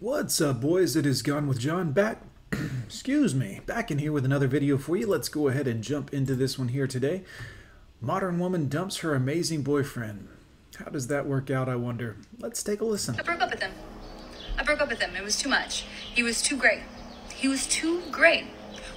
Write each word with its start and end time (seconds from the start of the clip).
What's 0.00 0.40
up, 0.40 0.62
boys? 0.62 0.96
It 0.96 1.04
is 1.04 1.20
Gone 1.20 1.46
with 1.46 1.58
John 1.58 1.92
back. 1.92 2.22
excuse 2.86 3.34
me, 3.34 3.60
back 3.66 3.90
in 3.90 3.98
here 3.98 4.12
with 4.12 4.24
another 4.24 4.46
video 4.46 4.78
for 4.78 4.96
you. 4.96 5.06
Let's 5.06 5.28
go 5.28 5.48
ahead 5.48 5.66
and 5.66 5.84
jump 5.84 6.14
into 6.14 6.34
this 6.34 6.58
one 6.58 6.68
here 6.68 6.86
today. 6.86 7.22
Modern 8.00 8.38
woman 8.38 8.70
dumps 8.70 9.00
her 9.00 9.14
amazing 9.14 9.60
boyfriend. 9.60 10.26
How 10.78 10.86
does 10.86 11.08
that 11.08 11.26
work 11.26 11.50
out, 11.50 11.68
I 11.68 11.76
wonder? 11.76 12.16
Let's 12.38 12.62
take 12.62 12.80
a 12.80 12.84
listen. 12.86 13.14
I 13.20 13.22
broke 13.22 13.42
up 13.42 13.50
with 13.50 13.60
him. 13.60 13.72
I 14.56 14.62
broke 14.62 14.80
up 14.80 14.88
with 14.88 15.00
him. 15.02 15.14
It 15.16 15.22
was 15.22 15.36
too 15.36 15.50
much. 15.50 15.84
He 16.14 16.22
was 16.22 16.40
too 16.40 16.56
great. 16.56 16.80
He 17.34 17.46
was 17.46 17.66
too 17.66 18.00
great. 18.10 18.46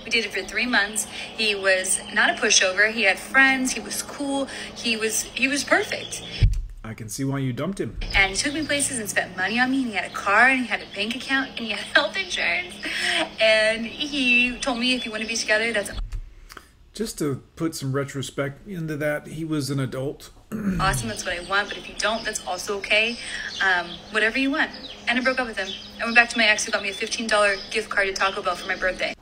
We 0.05 0.09
dated 0.09 0.31
for 0.31 0.41
three 0.43 0.65
months. 0.65 1.03
He 1.35 1.53
was 1.53 1.99
not 2.13 2.29
a 2.29 2.33
pushover. 2.35 2.89
He 2.89 3.03
had 3.03 3.19
friends. 3.19 3.73
He 3.73 3.81
was 3.81 4.01
cool. 4.01 4.45
He 4.73 4.95
was 4.95 5.23
he 5.23 5.49
was 5.49 5.65
perfect. 5.65 6.23
I 6.85 6.93
can 6.93 7.07
see 7.07 7.23
why 7.23 7.39
you 7.39 7.53
dumped 7.53 7.79
him. 7.79 7.97
And 8.13 8.31
he 8.31 8.35
took 8.35 8.53
me 8.53 8.65
places 8.65 8.99
and 8.99 9.09
spent 9.09 9.37
money 9.37 9.57
on 9.57 9.71
me. 9.71 9.83
And 9.83 9.87
he 9.87 9.93
had 9.93 10.11
a 10.11 10.13
car 10.13 10.49
and 10.49 10.61
he 10.61 10.67
had 10.67 10.81
a 10.81 10.85
bank 10.93 11.15
account 11.15 11.51
and 11.51 11.59
he 11.59 11.69
had 11.69 11.79
health 11.95 12.17
insurance. 12.17 12.75
And 13.39 13.85
he 13.85 14.57
told 14.57 14.79
me 14.79 14.93
if 14.93 15.05
you 15.05 15.11
want 15.11 15.23
to 15.23 15.27
be 15.27 15.35
together, 15.35 15.71
that's 15.71 15.91
Just 16.93 17.17
to 17.19 17.41
put 17.55 17.73
some 17.73 17.93
retrospect 17.93 18.67
into 18.67 18.97
that, 18.97 19.27
he 19.27 19.45
was 19.45 19.69
an 19.69 19.79
adult. 19.79 20.31
awesome. 20.79 21.07
That's 21.07 21.25
what 21.25 21.39
I 21.39 21.49
want. 21.49 21.69
But 21.69 21.77
if 21.77 21.87
you 21.87 21.95
don't, 21.97 22.25
that's 22.25 22.45
also 22.45 22.77
okay. 22.79 23.17
Um, 23.63 23.87
whatever 24.11 24.37
you 24.37 24.51
want. 24.51 24.71
And 25.07 25.17
I 25.17 25.21
broke 25.21 25.39
up 25.39 25.47
with 25.47 25.57
him. 25.57 25.69
I 26.01 26.03
went 26.03 26.15
back 26.15 26.29
to 26.29 26.37
my 26.37 26.45
ex 26.45 26.65
who 26.65 26.71
got 26.73 26.83
me 26.83 26.89
a 26.89 26.93
$15 26.93 27.71
gift 27.71 27.89
card 27.89 28.07
to 28.07 28.13
Taco 28.13 28.41
Bell 28.41 28.55
for 28.55 28.67
my 28.67 28.75
birthday. 28.75 29.13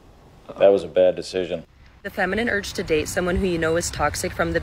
That 0.57 0.69
was 0.69 0.83
a 0.83 0.87
bad 0.87 1.15
decision. 1.15 1.63
The 2.01 2.09
feminine 2.09 2.49
urge 2.49 2.73
to 2.73 2.83
date 2.83 3.07
someone 3.07 3.35
who 3.35 3.45
you 3.45 3.59
know 3.59 3.75
is 3.75 3.91
toxic 3.91 4.31
from 4.33 4.53
the 4.53 4.59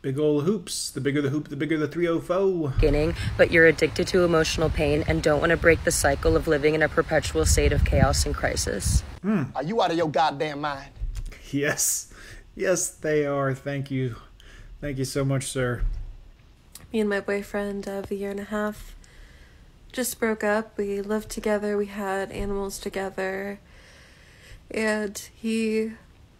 Big 0.00 0.18
ol' 0.18 0.42
hoops. 0.42 0.90
The 0.90 1.00
bigger 1.00 1.20
the 1.20 1.28
hoop, 1.30 1.48
the 1.48 1.56
bigger 1.56 1.76
the 1.76 1.88
304. 1.88 2.70
beginning, 2.70 3.14
but 3.36 3.50
you're 3.50 3.66
addicted 3.66 4.06
to 4.08 4.22
emotional 4.24 4.70
pain 4.70 5.04
and 5.08 5.22
don't 5.22 5.40
want 5.40 5.50
to 5.50 5.56
break 5.56 5.82
the 5.84 5.90
cycle 5.90 6.36
of 6.36 6.46
living 6.46 6.74
in 6.74 6.82
a 6.82 6.88
perpetual 6.88 7.44
state 7.44 7.72
of 7.72 7.84
chaos 7.84 8.24
and 8.24 8.34
crisis. 8.34 9.02
Hmm. 9.22 9.44
Are 9.56 9.64
you 9.64 9.82
out 9.82 9.90
of 9.90 9.96
your 9.96 10.08
goddamn 10.08 10.60
mind? 10.60 10.90
Yes. 11.50 12.12
Yes, 12.54 12.88
they 12.90 13.26
are. 13.26 13.54
Thank 13.54 13.90
you. 13.90 14.16
Thank 14.80 14.98
you 14.98 15.04
so 15.04 15.24
much, 15.24 15.46
sir. 15.46 15.82
me 16.92 17.00
and 17.00 17.08
my 17.10 17.20
boyfriend 17.20 17.88
of 17.88 18.10
a 18.10 18.14
year 18.14 18.30
and 18.30 18.40
a 18.40 18.44
half 18.44 18.94
just 19.92 20.20
broke 20.20 20.44
up. 20.44 20.78
We 20.78 21.00
lived 21.00 21.28
together, 21.30 21.76
we 21.76 21.86
had 21.86 22.30
animals 22.30 22.78
together, 22.78 23.58
and 24.70 25.18
he 25.34 25.92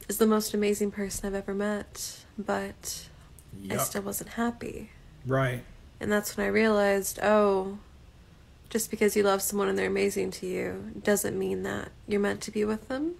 is 0.09 0.19
the 0.19 0.27
most 0.27 0.55
amazing 0.55 0.93
person 0.93 1.27
I've 1.27 1.35
ever 1.35 1.55
met, 1.55 2.19
but 2.39 3.08
I 3.71 3.77
still 3.79 4.03
wasn't 4.03 4.31
happy. 4.31 4.91
Right. 5.27 5.63
And 6.01 6.11
that's 6.11 6.37
when 6.37 6.47
I 6.47 6.51
realized 6.51 7.19
oh, 7.23 7.79
just 8.71 8.91
because 8.91 9.17
you 9.17 9.23
love 9.23 9.43
someone 9.43 9.69
and 9.69 9.79
they're 9.79 9.87
amazing 9.87 10.31
to 10.33 10.47
you 10.47 10.93
doesn't 11.03 11.39
mean 11.39 11.63
that 11.65 11.91
you're 12.07 12.21
meant 12.21 12.41
to 12.43 12.51
be 12.51 12.65
with 12.65 12.89
them. 12.89 13.15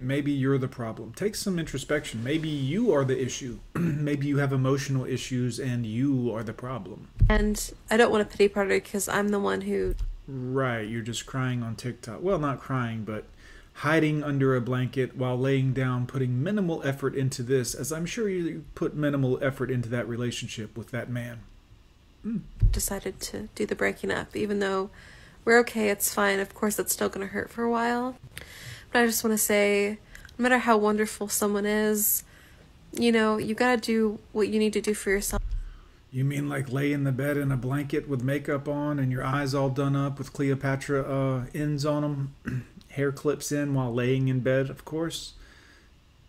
Maybe 0.00 0.32
you're 0.32 0.58
the 0.58 0.68
problem. 0.68 1.12
Take 1.14 1.36
some 1.36 1.60
introspection. 1.60 2.24
Maybe 2.24 2.48
you 2.48 2.92
are 2.92 3.04
the 3.04 3.20
issue. 3.20 3.60
Maybe 3.74 4.26
you 4.26 4.38
have 4.38 4.52
emotional 4.52 5.04
issues 5.04 5.60
and 5.60 5.86
you 5.86 6.34
are 6.34 6.42
the 6.42 6.52
problem. 6.52 7.08
And 7.28 7.72
I 7.88 7.96
don't 7.96 8.10
want 8.10 8.28
to 8.28 8.36
pity 8.36 8.48
party 8.48 8.80
because 8.80 9.08
I'm 9.08 9.28
the 9.28 9.38
one 9.38 9.60
who 9.60 9.94
Right. 10.26 10.88
You're 10.88 11.02
just 11.02 11.26
crying 11.26 11.62
on 11.62 11.76
TikTok. 11.76 12.22
Well, 12.22 12.38
not 12.38 12.60
crying, 12.60 13.04
but 13.04 13.24
hiding 13.74 14.22
under 14.22 14.54
a 14.54 14.60
blanket 14.60 15.16
while 15.16 15.38
laying 15.38 15.72
down, 15.72 16.06
putting 16.06 16.42
minimal 16.42 16.82
effort 16.84 17.14
into 17.14 17.42
this, 17.42 17.74
as 17.74 17.90
I'm 17.92 18.06
sure 18.06 18.28
you 18.28 18.64
put 18.74 18.94
minimal 18.94 19.42
effort 19.42 19.70
into 19.70 19.88
that 19.90 20.06
relationship 20.08 20.76
with 20.76 20.90
that 20.90 21.08
man. 21.08 21.40
decided 22.70 23.20
to 23.20 23.48
do 23.54 23.66
the 23.66 23.74
breaking 23.74 24.10
up, 24.10 24.36
even 24.36 24.60
though 24.60 24.90
we're 25.44 25.58
okay, 25.60 25.88
it's 25.88 26.12
fine. 26.12 26.38
Of 26.38 26.54
course, 26.54 26.78
it's 26.78 26.92
still 26.92 27.08
going 27.08 27.26
to 27.26 27.32
hurt 27.32 27.50
for 27.50 27.64
a 27.64 27.70
while. 27.70 28.16
But 28.92 29.02
I 29.02 29.06
just 29.06 29.24
want 29.24 29.32
to 29.32 29.38
say 29.38 29.98
no 30.38 30.42
matter 30.42 30.58
how 30.58 30.76
wonderful 30.76 31.28
someone 31.28 31.66
is, 31.66 32.24
you 32.92 33.10
know, 33.10 33.38
you 33.38 33.54
got 33.54 33.74
to 33.74 33.80
do 33.80 34.18
what 34.32 34.48
you 34.48 34.58
need 34.58 34.72
to 34.74 34.80
do 34.80 34.94
for 34.94 35.10
yourself. 35.10 35.42
You 36.10 36.24
mean 36.24 36.48
like 36.48 36.70
lay 36.70 36.92
in 36.92 37.04
the 37.04 37.12
bed 37.12 37.38
in 37.38 37.50
a 37.50 37.56
blanket 37.56 38.06
with 38.06 38.22
makeup 38.22 38.68
on 38.68 38.98
and 38.98 39.10
your 39.10 39.24
eyes 39.24 39.54
all 39.54 39.70
done 39.70 39.96
up 39.96 40.18
with 40.18 40.34
Cleopatra 40.34 41.02
uh, 41.02 41.44
ends 41.54 41.86
on 41.86 42.02
them, 42.44 42.66
hair 42.92 43.12
clips 43.12 43.50
in 43.50 43.74
while 43.74 43.92
laying 43.92 44.28
in 44.28 44.40
bed, 44.40 44.70
of 44.70 44.84
course? 44.84 45.32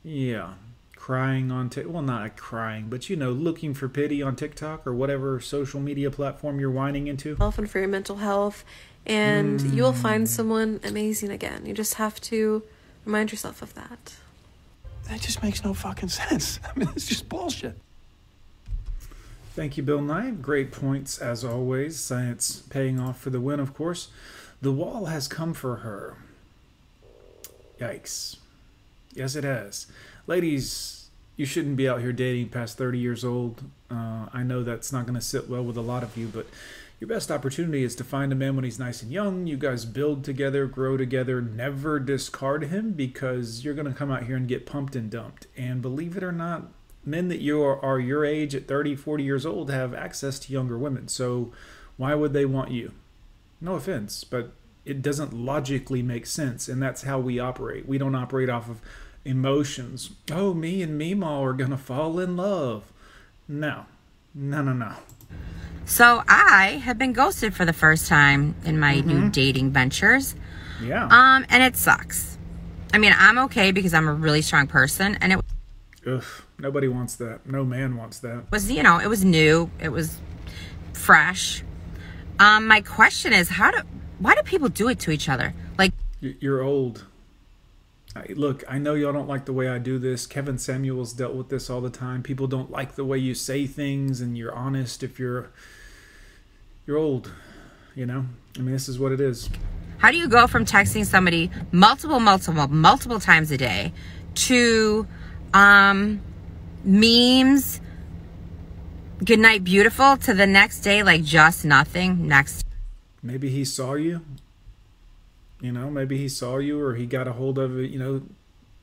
Yeah. 0.03 0.53
Crying 0.95 1.51
on 1.51 1.69
Tik 1.69 1.89
well, 1.89 2.01
not 2.01 2.37
crying, 2.37 2.87
but 2.89 3.09
you 3.09 3.15
know, 3.15 3.31
looking 3.31 3.73
for 3.73 3.89
pity 3.89 4.21
on 4.21 4.35
TikTok 4.37 4.87
or 4.87 4.93
whatever 4.93 5.41
social 5.41 5.81
media 5.81 6.09
platform 6.09 6.59
you're 6.59 6.71
whining 6.71 7.07
into. 7.07 7.35
and 7.39 7.69
for 7.69 7.79
your 7.79 7.89
mental 7.89 8.17
health, 8.17 8.63
and 9.05 9.61
you 9.73 9.83
will 9.83 9.91
find 9.91 10.25
mm. 10.25 10.29
someone 10.29 10.79
amazing 10.83 11.29
again. 11.29 11.65
You 11.65 11.73
just 11.73 11.95
have 11.95 12.21
to 12.21 12.63
remind 13.05 13.31
yourself 13.31 13.61
of 13.61 13.73
that. 13.73 14.15
That 15.09 15.19
just 15.19 15.43
makes 15.43 15.61
no 15.63 15.73
fucking 15.73 16.07
sense. 16.07 16.59
I 16.75 16.79
mean, 16.79 16.87
it's 16.95 17.07
just 17.07 17.27
bullshit. 17.27 17.77
Thank 19.55 19.75
you, 19.75 19.83
Bill 19.83 20.01
Nye. 20.01 20.31
Great 20.31 20.71
points 20.71 21.19
as 21.19 21.43
always. 21.43 21.99
Science 21.99 22.63
paying 22.69 22.99
off 22.99 23.19
for 23.19 23.29
the 23.29 23.41
win, 23.41 23.59
of 23.59 23.73
course. 23.73 24.07
The 24.61 24.71
wall 24.71 25.05
has 25.05 25.27
come 25.27 25.53
for 25.53 25.77
her. 25.77 26.15
Yikes. 27.83 28.37
Yes, 29.13 29.35
it 29.35 29.43
has. 29.43 29.87
Ladies, 30.25 31.09
you 31.35 31.45
shouldn't 31.45 31.75
be 31.75 31.89
out 31.89 32.01
here 32.01 32.13
dating 32.13 32.49
past 32.49 32.77
30 32.77 32.97
years 32.97 33.25
old. 33.25 33.63
Uh, 33.91 34.27
I 34.33 34.43
know 34.43 34.63
that's 34.63 34.93
not 34.93 35.05
going 35.05 35.15
to 35.15 35.21
sit 35.21 35.49
well 35.49 35.63
with 35.63 35.77
a 35.77 35.81
lot 35.81 36.01
of 36.03 36.15
you, 36.15 36.27
but 36.27 36.47
your 36.99 37.09
best 37.09 37.29
opportunity 37.29 37.83
is 37.83 37.95
to 37.95 38.03
find 38.03 38.31
a 38.31 38.35
man 38.35 38.55
when 38.55 38.63
he's 38.63 38.79
nice 38.79 39.01
and 39.01 39.11
young. 39.11 39.47
You 39.47 39.57
guys 39.57 39.83
build 39.83 40.23
together, 40.23 40.65
grow 40.65 40.95
together, 40.95 41.41
never 41.41 41.99
discard 41.99 42.65
him 42.65 42.93
because 42.93 43.65
you're 43.65 43.73
going 43.73 43.87
to 43.87 43.93
come 43.93 44.11
out 44.11 44.23
here 44.23 44.37
and 44.37 44.47
get 44.47 44.65
pumped 44.65 44.95
and 44.95 45.11
dumped. 45.11 45.47
And 45.57 45.81
believe 45.81 46.15
it 46.15 46.23
or 46.23 46.31
not, 46.31 46.67
men 47.05 47.27
that 47.27 47.41
you 47.41 47.61
are, 47.61 47.83
are 47.83 47.99
your 47.99 48.23
age 48.23 48.55
at 48.55 48.67
30, 48.67 48.95
40 48.95 49.23
years 49.23 49.45
old 49.45 49.69
have 49.69 49.93
access 49.93 50.39
to 50.39 50.53
younger 50.53 50.77
women. 50.77 51.09
So 51.09 51.51
why 51.97 52.15
would 52.15 52.31
they 52.31 52.45
want 52.45 52.71
you? 52.71 52.93
No 53.59 53.75
offense, 53.75 54.23
but 54.23 54.53
it 54.85 55.01
doesn't 55.01 55.33
logically 55.33 56.01
make 56.01 56.25
sense. 56.25 56.67
And 56.67 56.81
that's 56.81 57.03
how 57.03 57.19
we 57.19 57.39
operate. 57.39 57.87
We 57.87 57.97
don't 57.97 58.15
operate 58.15 58.49
off 58.49 58.69
of 58.69 58.81
emotions. 59.25 60.11
Oh, 60.31 60.53
me 60.53 60.81
and 60.81 60.99
Meemaw 60.99 61.41
are 61.41 61.53
going 61.53 61.71
to 61.71 61.77
fall 61.77 62.19
in 62.19 62.35
love. 62.35 62.91
No, 63.47 63.85
no, 64.33 64.61
no, 64.61 64.73
no. 64.73 64.93
So 65.85 66.23
I 66.27 66.81
have 66.83 66.97
been 66.97 67.13
ghosted 67.13 67.53
for 67.53 67.65
the 67.65 67.73
first 67.73 68.07
time 68.07 68.55
in 68.63 68.79
my 68.79 69.01
new 69.01 69.29
dating 69.29 69.71
ventures. 69.71 70.35
Yeah. 70.81 71.05
Um, 71.05 71.45
and 71.49 71.61
it 71.61 71.75
sucks. 71.75 72.37
I 72.93 72.97
mean, 72.99 73.13
I'm 73.17 73.37
okay 73.39 73.71
because 73.71 73.93
I'm 73.93 74.07
a 74.07 74.13
really 74.13 74.41
strong 74.41 74.67
person, 74.67 75.17
and 75.19 75.33
it 75.33 75.39
Ugh, 76.05 76.23
nobody 76.59 76.87
wants 76.87 77.15
that. 77.15 77.45
No 77.45 77.63
man 77.63 77.95
wants 77.95 78.19
that. 78.19 78.51
was, 78.51 78.69
you 78.69 78.83
know, 78.83 78.99
it 78.99 79.07
was 79.07 79.23
new, 79.23 79.69
it 79.79 79.89
was 79.89 80.17
fresh. 80.93 81.63
Um, 82.39 82.67
my 82.67 82.81
question 82.81 83.31
is, 83.33 83.49
how 83.49 83.71
do, 83.71 83.79
why 84.23 84.35
do 84.35 84.41
people 84.43 84.69
do 84.69 84.87
it 84.87 84.99
to 84.99 85.11
each 85.11 85.27
other? 85.27 85.53
Like, 85.77 85.91
You're 86.21 86.61
old. 86.63 87.05
Look, 88.29 88.63
I 88.69 88.77
know 88.77 88.93
y'all 88.93 89.11
don't 89.11 89.27
like 89.27 89.45
the 89.45 89.53
way 89.53 89.67
I 89.67 89.79
do 89.79 89.97
this. 89.99 90.27
Kevin 90.27 90.57
Samuels 90.57 91.13
dealt 91.13 91.33
with 91.33 91.49
this 91.49 91.69
all 91.69 91.81
the 91.81 91.89
time. 91.89 92.21
People 92.23 92.47
don't 92.47 92.69
like 92.71 92.93
the 92.95 93.03
way 93.03 93.17
you 93.17 93.33
say 93.33 93.65
things 93.65 94.21
and 94.21 94.37
you're 94.37 94.53
honest 94.53 95.01
if 95.03 95.19
you're 95.19 95.49
you're 96.85 96.97
old, 96.97 97.31
you 97.95 98.05
know? 98.05 98.25
I 98.57 98.59
mean, 98.61 98.71
this 98.71 98.87
is 98.87 98.99
what 98.99 99.11
it 99.11 99.19
is. 99.19 99.49
how 99.97 100.11
do 100.11 100.17
you 100.17 100.27
go 100.27 100.47
from 100.47 100.63
texting 100.63 101.05
somebody 101.05 101.49
multiple, 101.71 102.19
multiple, 102.19 102.67
multiple 102.67 103.19
times 103.19 103.51
a 103.51 103.57
day 103.57 103.91
to, 104.35 105.07
um, 105.53 106.21
memes, 106.83 107.81
good 109.25 109.39
night, 109.39 109.63
beautiful, 109.63 110.17
to 110.17 110.33
the 110.33 110.45
next 110.45 110.81
day, 110.81 111.03
like 111.03 111.23
just 111.23 111.65
nothing, 111.65 112.27
next 112.27 112.65
Maybe 113.23 113.49
he 113.49 113.63
saw 113.63 113.93
you. 113.93 114.21
You 115.61 115.71
know, 115.71 115.89
maybe 115.89 116.17
he 116.17 116.27
saw 116.27 116.57
you 116.57 116.79
or 116.81 116.95
he 116.95 117.05
got 117.05 117.27
a 117.27 117.33
hold 117.33 117.57
of 117.57 117.79
it, 117.79 117.89
you 117.89 117.97
know, 117.97 118.23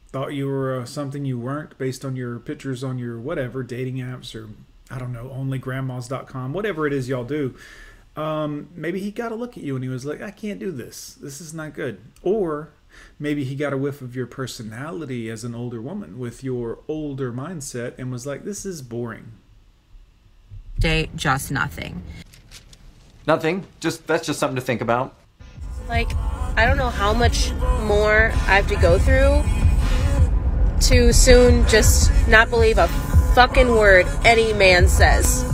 thought 0.08 0.32
you 0.32 0.48
were 0.48 0.80
uh, 0.80 0.84
something 0.86 1.26
you 1.26 1.38
weren't 1.38 1.76
based 1.76 2.04
on 2.04 2.16
your 2.16 2.38
pictures 2.38 2.82
on 2.82 2.98
your 2.98 3.20
whatever 3.20 3.62
dating 3.62 3.96
apps 3.96 4.34
or 4.34 4.48
I 4.90 4.98
don't 4.98 5.12
know, 5.12 5.28
onlygrandmas.com, 5.28 6.52
whatever 6.52 6.86
it 6.86 6.92
is 6.92 7.08
y'all 7.08 7.24
do. 7.24 7.54
Um, 8.16 8.70
maybe 8.74 8.98
he 8.98 9.10
got 9.12 9.30
a 9.30 9.36
look 9.36 9.56
at 9.56 9.62
you 9.62 9.76
and 9.76 9.84
he 9.84 9.90
was 9.90 10.04
like, 10.04 10.20
I 10.20 10.30
can't 10.30 10.58
do 10.58 10.72
this. 10.72 11.16
This 11.20 11.40
is 11.40 11.54
not 11.54 11.74
good. 11.74 12.00
Or 12.22 12.70
maybe 13.18 13.44
he 13.44 13.54
got 13.54 13.72
a 13.72 13.76
whiff 13.76 14.00
of 14.00 14.16
your 14.16 14.26
personality 14.26 15.30
as 15.30 15.44
an 15.44 15.54
older 15.54 15.80
woman 15.80 16.18
with 16.18 16.42
your 16.42 16.80
older 16.88 17.32
mindset 17.32 17.96
and 17.98 18.10
was 18.10 18.26
like, 18.26 18.44
this 18.44 18.66
is 18.66 18.82
boring. 18.82 19.32
day, 20.78 21.08
just 21.14 21.52
nothing. 21.52 22.02
Nothing. 23.30 23.64
Just 23.78 24.08
that's 24.08 24.26
just 24.26 24.40
something 24.40 24.56
to 24.56 24.60
think 24.60 24.80
about. 24.80 25.14
Like, 25.88 26.10
I 26.56 26.66
don't 26.66 26.76
know 26.76 26.90
how 26.90 27.14
much 27.14 27.52
more 27.84 28.32
I 28.32 28.56
have 28.56 28.66
to 28.66 28.74
go 28.74 28.98
through 28.98 29.44
to 30.88 31.12
soon 31.12 31.64
just 31.68 32.10
not 32.26 32.50
believe 32.50 32.76
a 32.76 32.88
fucking 33.36 33.68
word 33.68 34.08
any 34.24 34.52
man 34.52 34.88
says. 34.88 35.44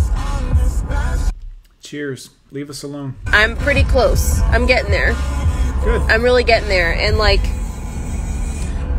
Cheers. 1.82 2.30
Leave 2.50 2.70
us 2.70 2.82
alone. 2.82 3.14
I'm 3.26 3.54
pretty 3.56 3.82
close. 3.84 4.40
I'm 4.40 4.64
getting 4.64 4.90
there. 4.90 5.12
Good. 5.84 6.00
I'm 6.10 6.22
really 6.22 6.44
getting 6.44 6.70
there. 6.70 6.94
And 6.94 7.18
like, 7.18 7.44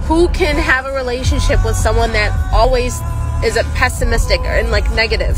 who 0.05 0.29
can 0.29 0.55
have 0.55 0.85
a 0.85 0.91
relationship 0.93 1.65
with 1.65 1.75
someone 1.75 2.11
that 2.11 2.53
always 2.53 2.93
is 3.43 3.57
a 3.57 3.63
pessimistic 3.73 4.41
and 4.41 4.69
like 4.69 4.87
negative? 4.91 5.35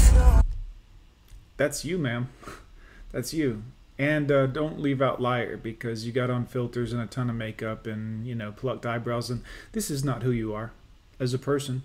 That's 1.55 1.85
you, 1.85 1.97
ma'am. 1.97 2.27
That's 3.11 3.33
you. 3.33 3.63
And 3.97 4.31
uh, 4.31 4.47
don't 4.47 4.79
leave 4.79 5.01
out 5.01 5.21
liar 5.21 5.57
because 5.57 6.05
you 6.05 6.13
got 6.13 6.29
on 6.29 6.45
filters 6.45 6.93
and 6.93 7.01
a 7.01 7.05
ton 7.05 7.29
of 7.29 7.35
makeup 7.35 7.85
and 7.85 8.25
you 8.25 8.33
know 8.33 8.53
plucked 8.53 8.85
eyebrows, 8.85 9.29
and 9.29 9.43
this 9.73 9.91
is 9.91 10.05
not 10.05 10.23
who 10.23 10.31
you 10.31 10.53
are 10.53 10.71
as 11.19 11.33
a 11.33 11.39
person. 11.39 11.83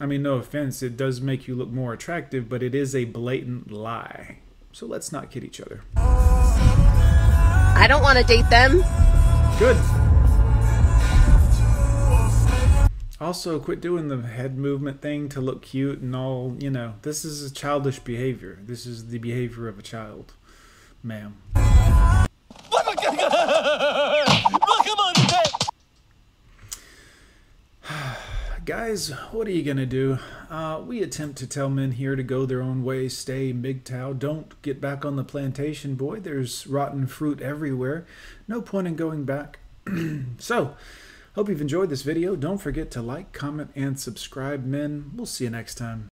I 0.00 0.06
mean, 0.06 0.22
no 0.22 0.34
offense, 0.34 0.82
it 0.82 0.96
does 0.96 1.20
make 1.20 1.48
you 1.48 1.54
look 1.54 1.70
more 1.70 1.92
attractive, 1.92 2.48
but 2.48 2.62
it 2.62 2.74
is 2.74 2.94
a 2.94 3.04
blatant 3.04 3.70
lie. 3.70 4.38
So 4.72 4.86
let's 4.86 5.10
not 5.10 5.30
kid 5.30 5.44
each 5.44 5.60
other. 5.60 5.82
I 5.96 7.86
don't 7.88 8.02
want 8.02 8.18
to 8.18 8.24
date 8.24 8.48
them. 8.48 8.84
Good. 9.58 9.76
Also, 13.20 13.58
quit 13.58 13.80
doing 13.80 14.06
the 14.06 14.22
head 14.22 14.56
movement 14.56 15.02
thing 15.02 15.28
to 15.28 15.40
look 15.40 15.62
cute 15.62 15.98
and 15.98 16.14
all, 16.14 16.54
you 16.60 16.70
know, 16.70 16.94
this 17.02 17.24
is 17.24 17.42
a 17.42 17.52
childish 17.52 17.98
behavior. 17.98 18.60
This 18.62 18.86
is 18.86 19.08
the 19.08 19.18
behavior 19.18 19.66
of 19.66 19.76
a 19.76 19.82
child, 19.82 20.34
ma'am. 21.02 21.36
Guys, 28.64 29.08
what 29.32 29.48
are 29.48 29.50
you 29.50 29.64
gonna 29.64 29.84
do? 29.84 30.20
Uh, 30.48 30.80
we 30.86 31.02
attempt 31.02 31.38
to 31.38 31.46
tell 31.48 31.68
men 31.68 31.92
here 31.92 32.14
to 32.14 32.22
go 32.22 32.46
their 32.46 32.62
own 32.62 32.84
way, 32.84 33.08
stay 33.08 33.52
MGTOW, 33.52 34.16
don't 34.16 34.62
get 34.62 34.80
back 34.80 35.04
on 35.04 35.16
the 35.16 35.24
plantation, 35.24 35.96
boy. 35.96 36.20
There's 36.20 36.68
rotten 36.68 37.08
fruit 37.08 37.40
everywhere. 37.40 38.06
No 38.46 38.62
point 38.62 38.86
in 38.86 38.94
going 38.94 39.24
back. 39.24 39.58
so, 40.38 40.76
hope 41.38 41.48
you've 41.48 41.60
enjoyed 41.60 41.88
this 41.88 42.02
video. 42.02 42.34
Don't 42.34 42.58
forget 42.58 42.90
to 42.90 43.00
like, 43.00 43.32
comment, 43.32 43.70
and 43.76 43.96
subscribe, 43.96 44.64
men. 44.64 45.12
We'll 45.14 45.24
see 45.24 45.44
you 45.44 45.50
next 45.50 45.76
time. 45.76 46.08